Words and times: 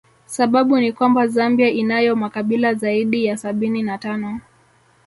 Sababu 0.25 0.77
ni 0.79 0.93
kwamba 0.93 1.27
Zambia 1.27 1.69
inayo 1.69 2.15
makabila 2.15 2.73
zaidi 2.73 3.25
ya 3.25 3.37
sabini 3.37 3.83
na 3.83 3.97
tano 3.97 4.39